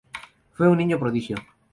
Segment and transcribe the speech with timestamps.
[0.53, 1.35] Fue un niño prodigio.